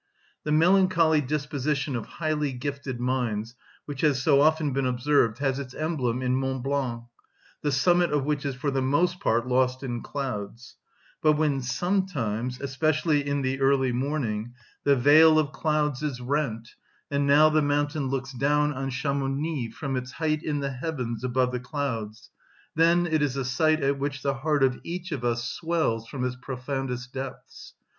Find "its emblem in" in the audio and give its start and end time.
5.59-6.35